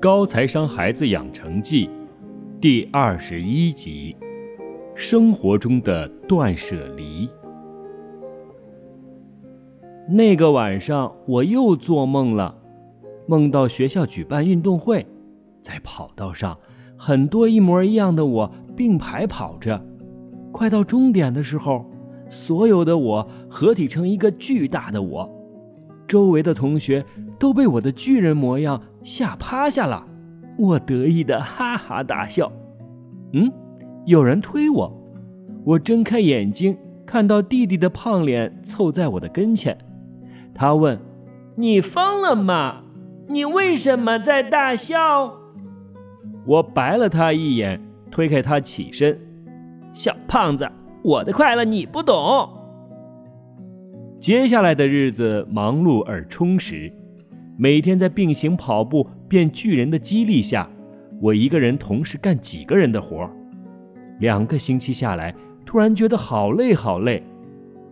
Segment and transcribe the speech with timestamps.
[0.00, 1.90] 高材商孩子养成记
[2.60, 4.16] 第二十一集：
[4.94, 7.28] 生活中的断舍离。
[10.08, 12.54] 那个晚上，我又做梦了，
[13.26, 15.04] 梦到学校举办运动会，
[15.60, 16.56] 在跑道上，
[16.96, 19.84] 很多一模一样的我并排跑着，
[20.52, 21.84] 快到终点的时候，
[22.28, 25.28] 所有的我合体成一个巨大的我。
[26.06, 27.04] 周围的同学
[27.38, 30.06] 都被我的巨人模样吓趴下了，
[30.58, 32.50] 我得意的哈哈大笑。
[33.32, 33.52] 嗯，
[34.06, 34.92] 有人推我，
[35.64, 39.76] 我睁开眼睛，看到弟弟的胖脸凑在我的跟前。
[40.54, 40.98] 他问
[41.56, 42.82] ：“你疯了吗？
[43.28, 45.34] 你为什么在大笑？”
[46.46, 47.80] 我白了他一眼，
[48.10, 49.20] 推开他起身
[49.92, 50.68] ：“小胖子，
[51.04, 52.48] 我的快乐你不懂。”
[54.18, 56.92] 接下来的日子忙碌而充实，
[57.60, 60.70] 每天在并行跑步变巨人的激励下，
[61.20, 63.28] 我一个人同时干几个人的活
[64.20, 65.34] 两个星期下来，
[65.66, 67.20] 突然觉得好累好累。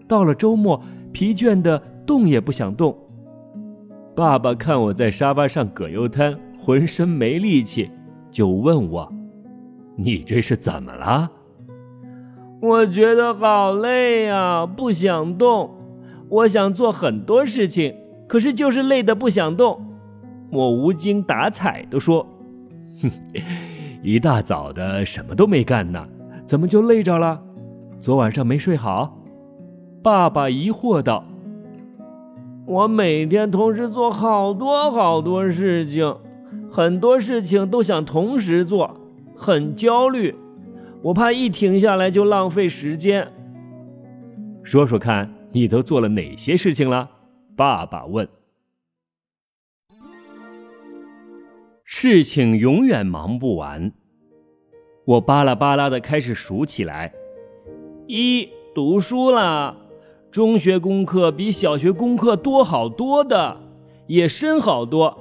[0.07, 0.81] 到了周末，
[1.13, 2.97] 疲倦的动也不想动。
[4.15, 7.91] 爸爸看我在沙发上葛优瘫，浑身没力气，
[8.31, 9.13] 就问我
[9.99, 11.33] ：“你这是怎么了？”
[12.63, 15.71] 我觉得好累呀，不想动。
[16.29, 17.95] 我想做很多事情，
[18.27, 19.85] 可是就是累得不想动。
[20.51, 22.27] 我无精打采地说
[23.03, 23.11] ：“哼，
[24.03, 26.07] 一大早的什么都没干呢，
[26.47, 27.43] 怎么就累着了？
[27.99, 29.19] 昨晚上没睡好？”
[30.03, 31.25] 爸爸疑惑道
[32.67, 36.17] ：“我每天同时做好多好多事情，
[36.71, 38.97] 很多事情都想同时做，
[39.37, 40.35] 很焦虑。
[41.03, 43.29] 我怕一停下来就浪费时间。”
[44.63, 45.31] 说说看。
[45.53, 47.09] 你都做了哪些事情了？
[47.57, 48.29] 爸爸问。
[51.83, 53.93] 事情永远忙不完，
[55.07, 57.15] 我巴拉巴拉的开始数起来：
[58.07, 59.75] 一、读书啦，
[60.31, 63.57] 中学功课比小学功课多好多的，
[64.07, 65.17] 也深好多。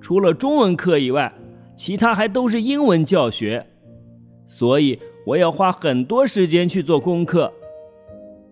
[0.00, 1.32] 除了中文课以外，
[1.76, 3.66] 其他还都是英文教学，
[4.46, 7.52] 所以我要花很多时间去做功课。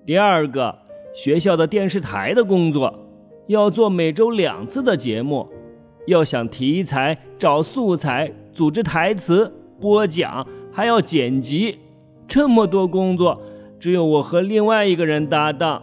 [0.05, 0.77] 第二个。
[1.15, 3.08] 学校的电视台的工作，
[3.49, 5.49] 要做每周两次的节目，
[6.07, 9.51] 要想题材、找素材、组织台词、
[9.81, 11.79] 播讲，还要剪辑，
[12.27, 13.41] 这么多工作，
[13.81, 15.83] 只有我和另外一个人搭档。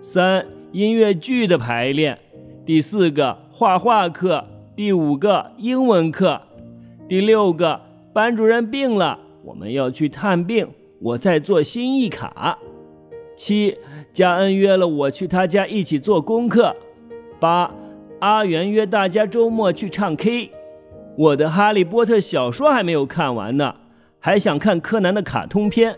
[0.00, 2.18] 三、音乐剧的排练，
[2.66, 4.44] 第四个画画课，
[4.74, 6.40] 第五个英文课，
[7.08, 7.80] 第六个
[8.12, 10.66] 班主任病了，我们要去探病，
[11.00, 12.58] 我在做心意卡。
[13.36, 13.78] 七。
[14.12, 16.76] 嘉恩约了我去他家一起做功课。
[17.40, 17.72] 八，
[18.20, 20.50] 阿元约大家周末去唱 K。
[21.16, 23.74] 我的《哈利波特》小说还没有看完呢，
[24.20, 25.96] 还想看柯南的卡通片，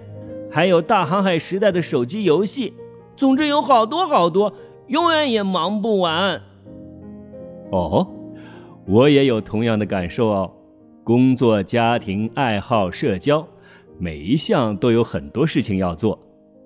[0.51, 2.75] 还有大航海时代的手机游戏。
[3.17, 4.53] 总之有好多好多，
[4.87, 6.41] 永远也忙不完。
[7.71, 8.07] 哦，
[8.87, 10.53] 我也有同样的感受哦。
[11.03, 13.47] 工作、家庭、爱好、社交，
[13.99, 16.19] 每一项都有很多事情要做。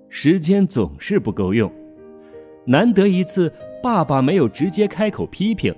[0.09, 1.71] 时间总是不够用，
[2.65, 3.53] 难得一次，
[3.83, 5.75] 爸爸没有直接开口批评，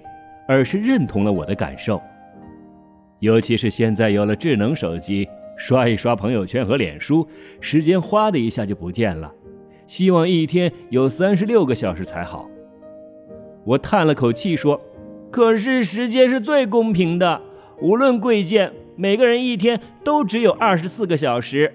[0.47, 2.01] 而是认同了我的感受。
[3.19, 7.27] 尤其是现在有了智能手机，刷一刷朋友圈和脸书，
[7.61, 9.33] 时间哗的一下就不见了。
[9.87, 12.49] 希望一天有三十六个小时才好。
[13.65, 14.81] 我叹了口气说
[15.31, 17.43] ：“可是时间是最公平的，
[17.83, 21.75] 无论贵贱，每个人一天都只有二十四个小时。”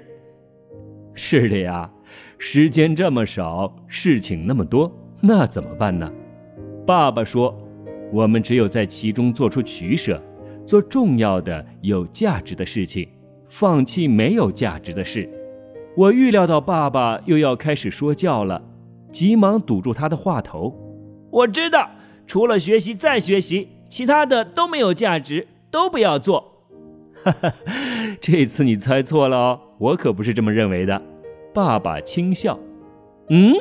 [1.14, 1.92] 是的呀。
[2.38, 4.92] 时间这么少，事情那么多，
[5.22, 6.12] 那怎么办呢？
[6.86, 7.56] 爸爸说
[8.12, 10.22] ：“我们只有在其中做出取舍，
[10.66, 13.08] 做重要的、有价值的事情，
[13.50, 15.30] 放弃没有价值的事。”
[15.98, 18.62] 我预料到爸爸又要开始说教了，
[19.12, 20.76] 急忙堵住他的话头
[21.32, 21.90] ：“我知道，
[22.28, 26.66] 除了学习再学习，其他的都没有价值，都不要做。”
[27.24, 27.54] 哈哈，
[28.20, 31.02] 这次你猜错了哦，我可不是这么认为的。
[31.56, 32.60] 爸爸轻笑，
[33.30, 33.54] 嗯，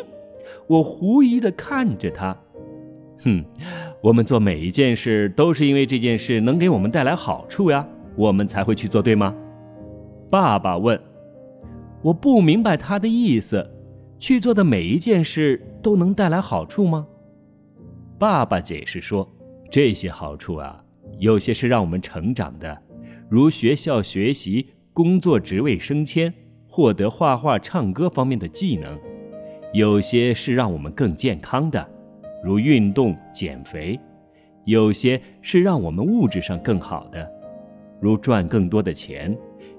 [0.67, 2.37] 我狐疑的看着他，
[3.23, 3.45] 哼，
[4.03, 9.33] 我们做每一件事都是因为这件事能给我们带来好处呀，我们才会去做，对吗？
[10.29, 11.01] 爸爸问，
[12.03, 13.65] 我不明白他的意思，
[14.19, 17.07] 去做的每一件事都能带来好处吗？
[18.19, 19.33] 爸爸解释说，
[19.71, 20.83] 这些好处啊，
[21.21, 22.77] 有些是让我们成长的，
[23.29, 26.35] 如学校学习、工作职位升迁。
[26.75, 28.99] 获得画画、唱歌方面的技能，
[29.73, 31.89] 有些是让我们更健康的，
[32.43, 33.97] 如运动、减肥；
[34.65, 37.31] 有些是让我们物质上更好的，
[38.01, 39.33] 如赚更多的钱；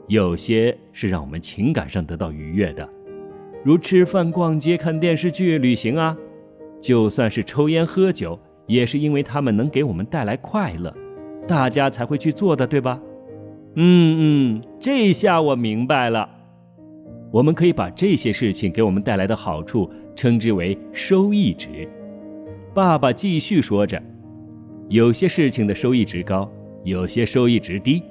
[0.07, 2.87] 有些是让我们情感上得到愉悦的，
[3.61, 6.17] 如吃饭、逛街、看电视剧、旅行啊。
[6.79, 10.95] 就算是抽烟喝酒，也是因为他们能给我们带来快乐，
[11.45, 13.01] 大家才会去做的，对吧？
[13.73, 16.29] 嗯嗯，这下我明白了。
[17.35, 21.85] 我们可以把这些事情给我们带来的好处称之为收益值。
[22.73, 24.01] 爸爸继续说着，
[24.87, 26.49] 有些事情的收益值高，
[26.85, 28.01] 有些收益值低。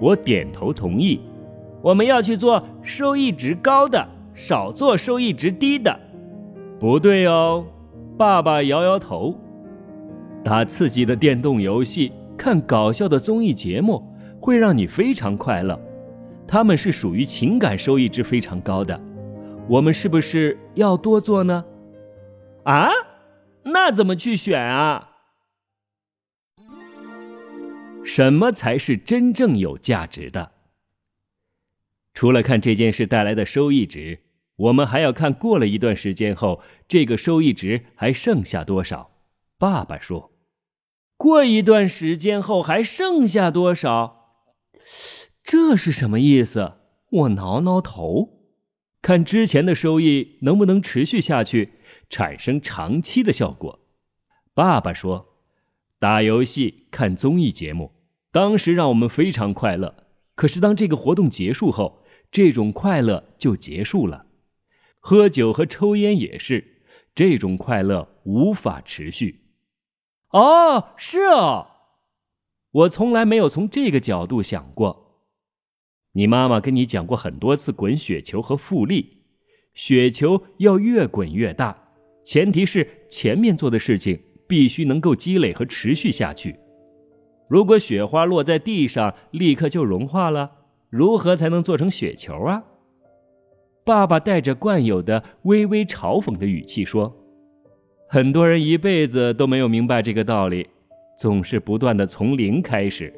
[0.00, 1.20] 我点头同意，
[1.80, 4.04] 我们要去做收益值高的，
[4.34, 5.96] 少做收益值低的。
[6.80, 7.64] 不对哦，
[8.16, 9.38] 爸爸摇摇头。
[10.42, 14.02] 打刺激的电动游戏，看搞笑的综艺节目，
[14.40, 15.80] 会让你非常快乐。
[16.48, 18.98] 他们是属于情感收益值非常高的。
[19.68, 21.64] 我们是不是要多做呢？
[22.64, 22.88] 啊，
[23.64, 25.10] 那怎么去选啊？
[28.02, 30.52] 什么才是真正有价值的？
[32.14, 34.22] 除了看这件事带来的收益值。
[34.58, 39.12] 我们还要看过了一段时间后，这个收益值还剩下多少？
[39.56, 40.32] 爸爸说
[41.16, 44.32] ：“过一段时间后还剩下多少？
[45.48, 46.74] 这是什么意思？”
[47.10, 48.50] 我挠挠头，
[49.00, 51.72] 看之前的收益能不能持续下去，
[52.10, 53.80] 产生长期的效果。
[54.52, 55.38] 爸爸说
[55.98, 57.92] ：“打游戏、看综艺节目，
[58.30, 60.04] 当时让我们非常快乐。
[60.34, 64.26] 可是当这个活动结束后，这种快乐就结束了。”
[65.00, 66.82] 喝酒和抽烟也是，
[67.14, 69.46] 这种快乐无法持续。
[70.32, 71.68] 哦，是哦，
[72.70, 75.07] 我从来没有从这个角度想过。
[76.18, 79.18] 你妈妈跟你讲过很多次滚雪球和复利，
[79.72, 81.78] 雪球要越滚越大，
[82.24, 84.18] 前提是前面做的事情
[84.48, 86.56] 必须能够积累和持续下去。
[87.48, 90.50] 如果雪花落在地上立刻就融化了，
[90.90, 92.64] 如何才能做成雪球啊？
[93.84, 97.16] 爸爸带着惯有的微微嘲讽的语气说
[98.10, 100.66] ：“很多人一辈子都没有明白这个道理，
[101.16, 103.14] 总是不断的从零开始，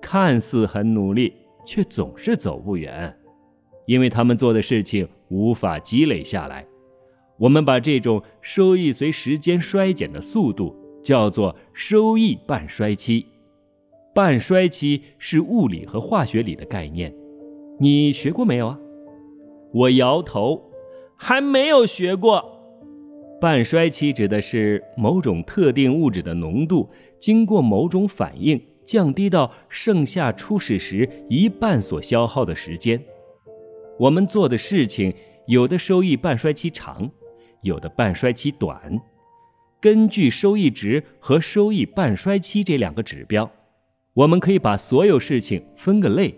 [0.00, 1.32] 看似很努力，
[1.64, 3.14] 却总是走不远，
[3.86, 6.66] 因为他们做的事情无法积累下来。
[7.38, 13.26] 我们把这种收益随时间衰减的速度叫做收益半衰期。
[14.14, 17.14] 半衰期是物理和化学里的概念，
[17.80, 18.78] 你学过没有啊？”
[19.72, 20.70] 我摇头，
[21.16, 22.60] 还没有学过。
[23.40, 26.88] 半衰期指的是某种特定物质的浓度
[27.18, 33.02] 经过某种反应降低到剩下初始时一半所消耗的时间。
[33.98, 35.14] 我们做的事情
[35.46, 37.10] 有的收益半衰期长，
[37.62, 39.00] 有的半衰期短。
[39.80, 43.50] 根据收益值和收益半衰期这两个指标，
[44.14, 46.34] 我们可以把所有事情分个类，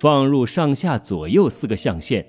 [0.00, 2.26] 放入上下左右四个象限。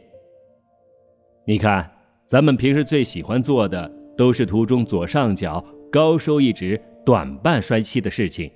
[1.47, 1.91] 你看，
[2.25, 8.51] 咱们平时最喜欢做的都是图中左上角高收益值、短半衰期的事情，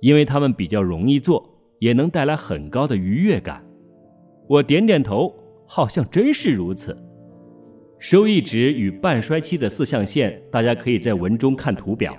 [0.00, 1.48] 因为它们比较容易做，
[1.78, 3.64] 也能带来很高的愉悦感。
[4.48, 5.34] 我点点头，
[5.66, 6.96] 好像真是如此。
[7.98, 12.16] 收益值与半衰期的四象限，大家可以在文中看图表。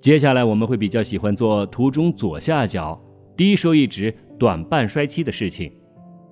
[0.00, 2.98] 接下来我们会比较喜欢做图中左下角
[3.36, 5.70] 低收益值、短半衰期的事情，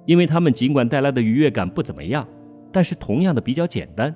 [0.06, 2.26] 因为它们尽管带来的愉悦感不怎么样。
[2.72, 4.14] 但是同样的比较简单，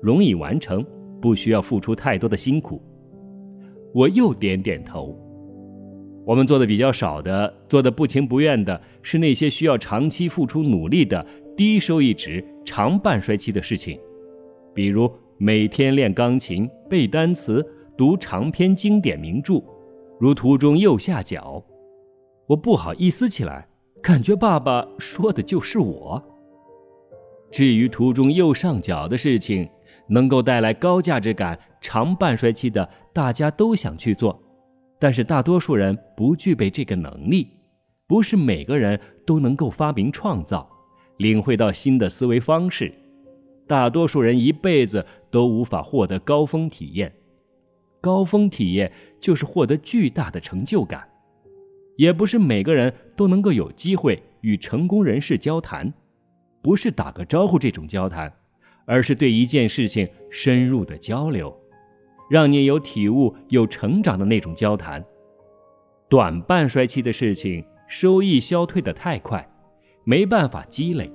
[0.00, 0.84] 容易完成，
[1.20, 2.82] 不需要付出太多的辛苦。
[3.92, 5.16] 我又点点头。
[6.24, 11.24] 我们做的比较少的，做的不情不愿的，是那些需要长期付出努力的
[11.56, 13.98] 低收益值、长半衰期的事情，
[14.72, 19.62] 比如每天练钢琴、背单词、读长篇经典名著，
[20.20, 21.62] 如图中右下角。
[22.46, 23.66] 我不好意思起来，
[24.00, 26.22] 感觉爸爸说的就是我。
[27.50, 29.68] 至于图中右上角的事情，
[30.08, 34.40] 能够带来高价值感、长半衰期的，大家都想去做，
[35.02, 37.48] 但是大多数人不具备这个能力。
[38.06, 40.70] 不是每个人都能够发明创造，
[41.16, 42.94] 领会到新的思维方式。
[43.66, 47.12] 大多数人一辈子都无法获得高峰体验。
[48.00, 51.08] 高峰体验就是获得巨大的成就感。
[51.96, 55.92] 也不是每个人都能够有机会与成功人士交谈。
[56.62, 58.32] 不是打个招呼这种交谈，
[58.84, 61.52] 而是对一件事情深入的交流，
[62.32, 65.04] 让你有体悟、有成长的那种交谈。
[66.08, 69.46] 短半衰期的事情，收益消退的太快，
[70.04, 71.12] 没办法积累，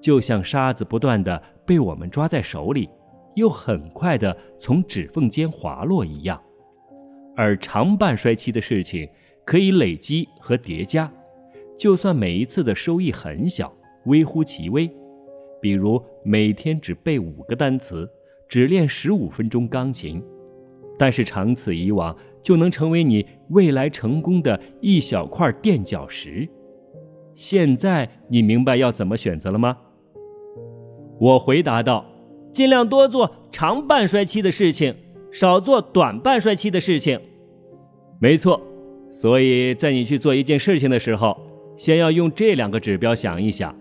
[0.00, 2.90] 就像沙子不断的被我们抓在手里，
[3.36, 6.42] 又很快的从指缝间滑落一样。
[7.36, 9.08] 而长半衰期的事情，
[9.44, 11.08] 可以累积和叠加。
[11.78, 13.72] 就算每一次的收益很小，
[14.06, 14.90] 微乎其微，
[15.60, 18.10] 比如每天只背五个单词，
[18.48, 20.20] 只练十五分钟钢琴，
[21.00, 26.46] 但是长此以往，就能成为你未来成功的一小块垫脚石。
[27.32, 29.78] 现在你明白要怎么选择了吗？
[31.18, 32.04] 我回答道
[32.52, 34.94] ：“尽量多做长半衰期的事情，
[35.32, 37.18] 少做短半衰期的事情。”
[38.20, 38.60] 没错，
[39.08, 41.34] 所以在你去做一件事情的时候。
[41.76, 43.74] 先要用这两个指标想一想，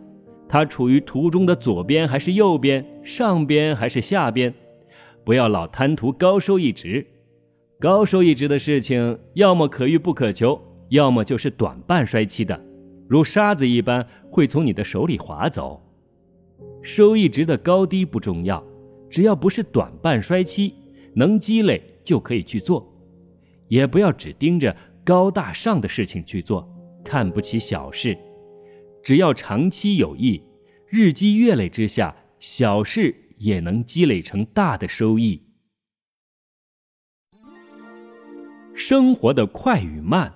[0.47, 4.53] 它处于图中的左边还是右边，上边还是下边？
[5.29, 7.05] 不要老贪图高收益值。
[7.79, 10.59] 高收益值的事情，要么可遇不可求，
[10.89, 12.59] 要么就是短半衰期的，
[13.07, 15.79] 如沙子一般会从你的手里滑走。
[16.81, 18.65] 收益值的高低不重要，
[19.07, 20.74] 只要不是短半衰期，
[21.13, 22.91] 能积累就可以去做。
[23.67, 26.67] 也不要只盯着高大上的事情去做。
[27.05, 28.17] 看不起小事，
[29.03, 30.41] 只要长期有益，
[30.88, 35.50] 日积月累之下，小事也能积累成大的收益。
[38.74, 40.36] 生活的快与慢。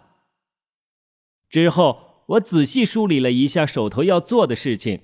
[1.50, 5.02] 之后，我仔细梳理了一下手头要做的事情，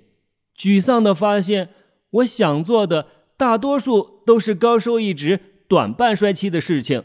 [0.58, 1.70] 沮丧的发现，
[2.10, 7.04] 我想做的大多数都是高收益值、短半衰期的事情。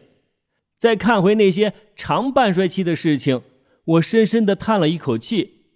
[0.76, 3.42] 再看回那些长半衰期的事情。
[3.84, 5.66] 我深深的叹了一口气，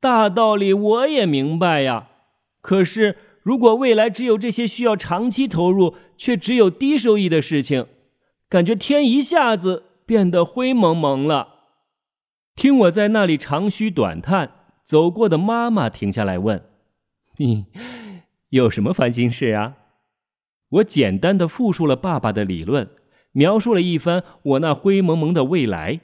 [0.00, 2.08] 大道理我也明白呀。
[2.62, 7.86] 可是，如果未来只有这些需要长期投入却只有低收益的事情，
[8.48, 11.60] 感觉天一下子变得灰蒙蒙了。
[12.56, 14.50] 听我在那里长吁短叹，
[14.82, 16.64] 走过的妈妈停下来问
[17.38, 17.66] ：“你
[18.48, 19.76] 有什么烦心事啊？”
[20.70, 22.90] 我简单的复述了爸爸的理论，
[23.30, 26.00] 描述了一番我那灰蒙蒙的未来。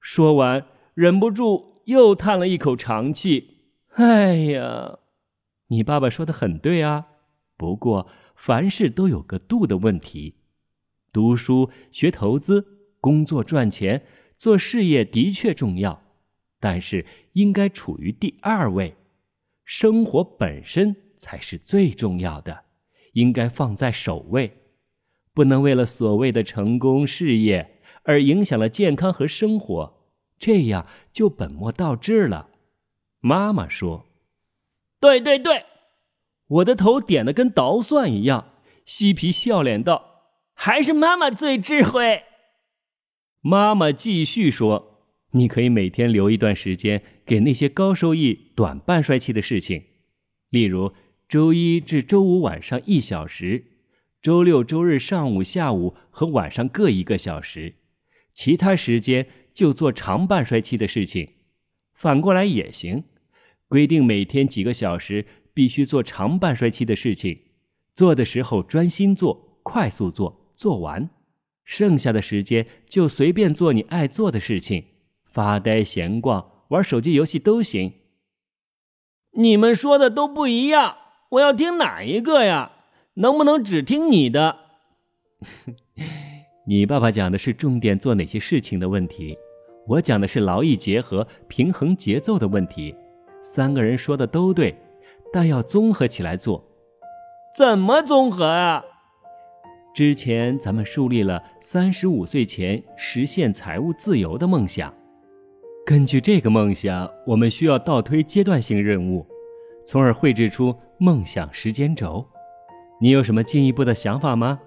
[0.00, 3.68] 说完，忍不住又叹了一口长气。
[3.94, 4.98] 哎呀，
[5.72, 7.06] 你爸爸说的很对啊。
[7.56, 10.34] 不过，凡事都有个度的问题。
[11.10, 14.04] 读书、学投资、工作赚钱、
[14.36, 16.02] 做事业的确重要，
[16.60, 18.96] 但是应该处于第二位。
[19.64, 22.64] 生活本身才是最重要的，
[23.14, 24.58] 应该放在首位，
[25.32, 27.80] 不能为了所谓的成功事业。
[28.04, 29.94] 而影响了健康和生活，
[30.36, 32.50] 这样就本末倒置了。
[33.20, 34.06] 妈妈说
[35.02, 35.66] ：“对对对！”
[36.46, 38.46] 我的头点的跟捣蒜一样，
[38.84, 40.22] 嬉皮笑脸道
[40.54, 42.22] ：“还是妈妈最智慧。”
[43.42, 49.82] 妈妈继续说：“你可以每天留一段时间给那些高收益、短半衰期的事情，
[50.50, 50.92] 例如
[51.28, 53.64] 周一至周五晚上一小时，
[54.20, 57.74] 周六周日上午、下午和晚上各一个小时。”
[58.32, 61.34] 其他时间就做长半衰期的事情，
[61.92, 63.04] 反过来也行。
[63.72, 65.24] 规定每天几个小时
[65.54, 67.38] 必须做长半衰期的事情，
[67.94, 71.08] 做的时候专心做，快速做，做完。
[71.64, 74.84] 剩下的时间就随便做你爱做的事情，
[75.24, 77.94] 发呆、闲逛、玩手机游戏都行。
[79.38, 80.94] 你们说的都不一样，
[81.30, 82.72] 我要听哪一个呀？
[83.14, 84.58] 能不能只听你的？
[86.68, 89.38] 你爸爸讲的是重点做哪些事情的问题，
[89.88, 92.94] 我讲的是劳逸结合、平衡节奏的问题。
[93.42, 94.74] 三个人说的都对，
[95.32, 96.64] 但要综合起来做。
[97.54, 98.84] 怎么综合啊？
[99.92, 104.94] 之前咱们树立了三十五岁前实现财务自由的梦想，
[105.84, 109.26] 根据这个梦想，我们需要倒推阶段性任务，
[109.84, 112.24] 从而绘制出梦想时间轴。
[113.00, 114.60] 你有什么进一步的想法吗？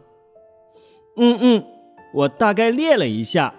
[1.16, 1.64] 嗯嗯。
[2.14, 3.56] 我大概列了一下，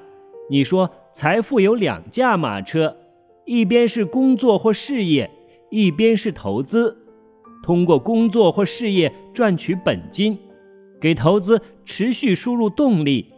[0.48, 2.96] 你说财富有两驾马车，
[3.46, 5.30] 一边是工作或事业，
[5.70, 6.96] 一边是投资。
[7.62, 10.38] 通过工作或事业赚取本金，
[11.00, 13.32] 给投资持续输入动力。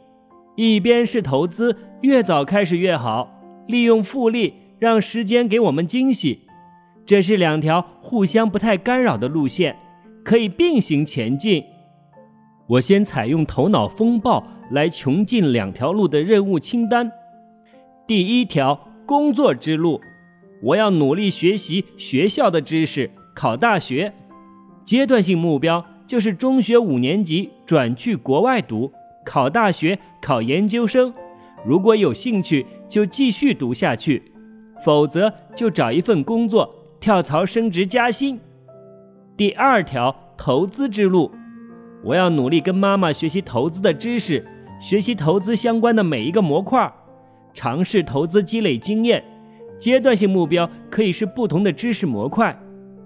[0.56, 3.30] 一边是投资，越早开始越好，
[3.68, 6.40] 利用复利让时间给我们惊喜。
[7.06, 9.76] 这是两条互相不太干扰的路线，
[10.24, 11.64] 可以并行前进。
[12.66, 17.10] 我先采用头脑风暴来穷尽两条路的任务清单。
[18.06, 20.02] 第一条，工作之路，
[20.60, 24.12] 我要努力学习学校的知识，考大学。
[24.84, 28.92] 阶段性目标就是中学五年级转去国外读，
[29.24, 31.14] 考大学，考研究生。
[31.64, 34.20] 如果有兴趣，就继续读下去；
[34.84, 38.38] 否则，就找一份工作，跳槽升职加薪。
[39.38, 41.32] 第二条，投资之路。
[42.04, 44.46] 我要努力跟妈妈学习投资的知识，
[44.78, 46.92] 学习投资相关的每一个模块，
[47.58, 49.20] 尝试投资积累经验。
[49.80, 52.56] 阶段性目标可以是不同的知识模块，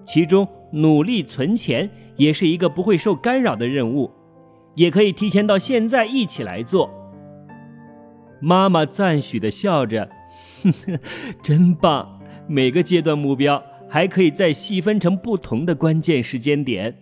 [0.05, 4.11] 其中努力存钱也是一个不会受干扰的任务，
[4.75, 6.87] 也可以提前到现在一起来做。
[8.39, 10.07] 妈妈赞许的笑着，
[10.61, 10.99] 呵呵，
[11.41, 12.19] 真棒！
[12.47, 16.95] 每个阶段目标还可以再细分成不同的关键时间点，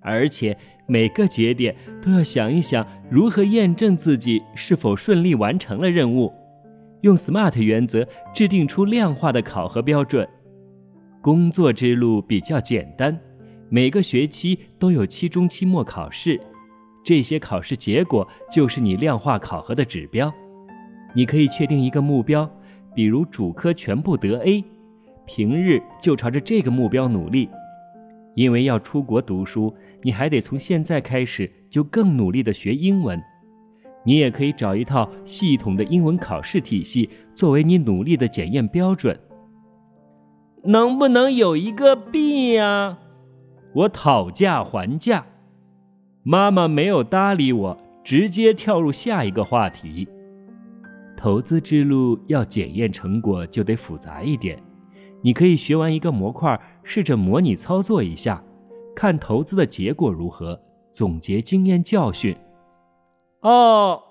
[0.00, 0.58] 而且
[0.88, 6.32] 每个节点都要想一想如何验证自己是否顺利完成了任务。
[7.02, 10.28] 用 SMART 原则制定出量化的考核标准。
[11.22, 13.18] 工作之路比较简单，
[13.68, 16.40] 每个学期都有期中、期末考试，
[17.04, 20.32] 这些考试结果就是你量化考核的指标。
[21.14, 22.48] 你可以确定一个目标，
[22.94, 24.64] 比如主科全部得 A，
[25.26, 27.48] 平日就朝着这个目标努力。
[28.34, 33.20] 因为要出国读书，你还得从现在开始就更努力地学英文。
[34.06, 39.18] 你也可以找一套系统的英文考试体系作为你努力的检验标准。
[40.62, 42.98] 能不能有一个 B 呀？
[43.74, 45.26] 我讨价还价。
[46.22, 50.08] 妈妈没有搭理我，直接跳入下一个话题。
[51.16, 54.58] 投资之路要检验成果就得复杂一点。
[55.22, 58.42] 你可以学完一个模块，试着模拟操作一下，
[58.94, 60.60] 看投资的结果如何，
[60.92, 62.36] 总结经验教训。
[63.46, 64.02] 哦，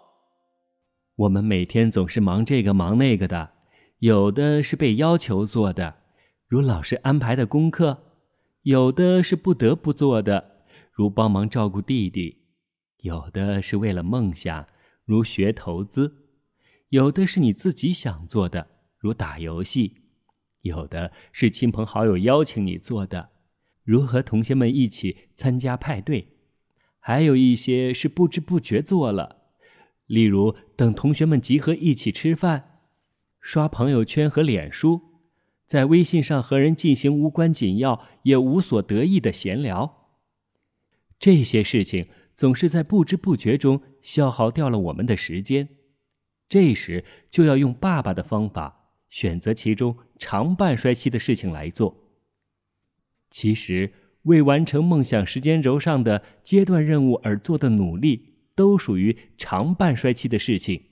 [1.18, 3.52] 我们每天总是忙这个忙那个的，
[4.00, 5.98] 有的是被要求做的，
[6.48, 7.98] 如老师安排的功课；
[8.62, 12.44] 有的是不得不做的，如帮忙照顾弟弟；
[13.00, 14.68] 有的是为了梦想，
[15.04, 16.14] 如学投资；
[16.88, 18.66] 有的是你自己想做的，
[18.98, 19.96] 如打游戏；
[20.62, 23.32] 有的是亲朋好友邀请你做的，
[23.84, 26.35] 如和同学们一起参加派对。
[27.08, 29.44] 还有一些是不知不觉做了，
[30.08, 32.80] 例如等同学们集合一起吃饭，
[33.40, 35.02] 刷朋友圈和脸书，
[35.68, 40.18] 在微信上和人进行无关紧要也无所得意的闲聊。
[41.20, 45.70] 这些事情总是在不知不觉中消耗掉了我们的时间，
[46.50, 52.10] 这时就要用爸爸的方法，选择其中长半衰期的事情来做。
[53.30, 53.94] 其实。
[54.26, 60.84] 为完成梦想时间轴上的阶段任务而做的努力，都属于长半衰期的事情。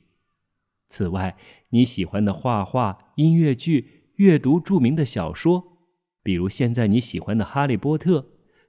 [0.88, 1.38] 此外，
[1.70, 5.80] 你喜欢的画画、音乐剧、阅读著名的小说，
[6.22, 8.20] 比如现在你喜欢的《哈利波特》，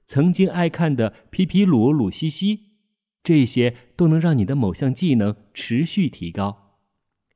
[0.05, 2.57] 曾经爱看的《皮皮鲁鲁西西》，
[3.21, 6.77] 这些都能让你的某项技能持续提高。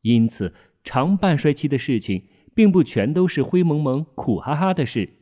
[0.01, 2.23] 因此，长半衰期的事情，
[2.55, 5.18] 并不全都是灰蒙蒙、苦哈哈的事。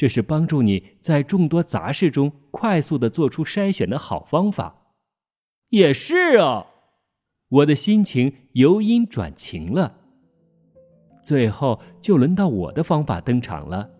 [0.00, 4.94] 这是帮助你在众多杂事中快速的做出筛选的好方法。
[5.68, 6.68] 也是啊，
[7.50, 9.98] 我的心情由阴转晴了。
[11.22, 13.90] 最后就轮到我的方法登场了。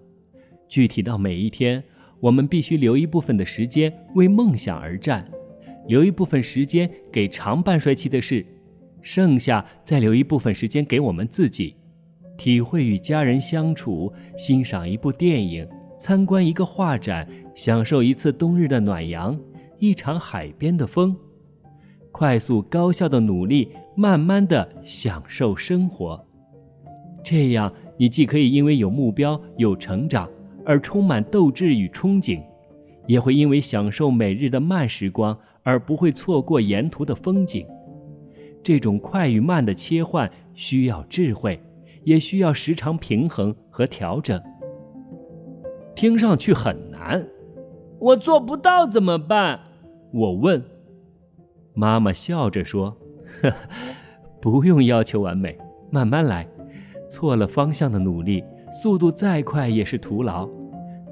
[0.66, 1.84] 具体到每一天，
[2.20, 5.30] 我们必须留一部分的时间为梦想而战，
[5.86, 8.46] 留一部分时间给长半衰期的事，
[9.02, 11.76] 剩下再留一部分时间给我们自己，
[12.38, 15.68] 体会与家人相处，欣赏一部电影。
[16.00, 19.38] 参观一个画展，享受一次冬日的暖阳，
[19.78, 21.14] 一场海边的风，
[22.10, 26.26] 快速高效的努力，慢慢的享受生活。
[27.22, 30.26] 这样，你既可以因为有目标、有成长
[30.64, 32.42] 而充满斗志与憧憬，
[33.06, 37.66] 也会因为享受每日的慢时光而不会错过沿途的风景。
[38.62, 41.60] 这种快与慢的切换需要智慧，
[42.04, 44.42] 也需要时常平衡和调整。
[46.00, 47.28] 听上去很难，
[47.98, 49.60] 我做不到怎么办？
[50.14, 50.64] 我问。
[51.74, 52.96] 妈妈笑着说
[53.42, 53.52] ：“呵
[54.40, 55.58] 不用要求完美，
[55.90, 56.48] 慢慢来。
[57.10, 60.48] 错了方向的努力，速度再快也是徒劳。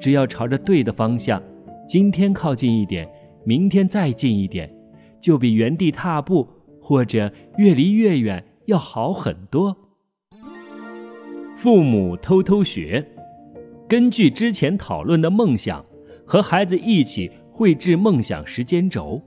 [0.00, 1.42] 只要朝着对的方向，
[1.86, 3.06] 今天靠近一点，
[3.44, 4.74] 明天再近一点，
[5.20, 6.48] 就比原地踏步
[6.80, 9.76] 或者越离越远要好很多。”
[11.54, 13.06] 父母偷偷学。
[13.88, 15.82] 根据之前讨论的梦想，
[16.26, 19.22] 和孩子一起绘制梦想时间轴，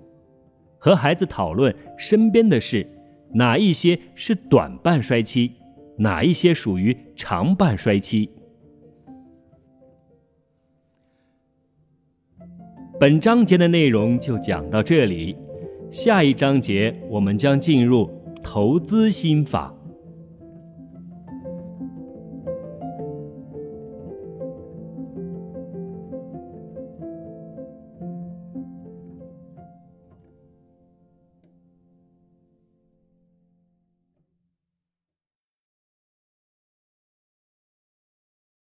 [0.78, 2.88] 和孩子讨论身边的事，
[3.34, 5.52] 哪一些是短半衰期，
[5.98, 8.30] 哪一些属于长半衰期。
[13.00, 15.36] 本章节的内容就讲到这里，
[15.90, 18.08] 下一章节我们将进入
[18.44, 19.76] 投资心法。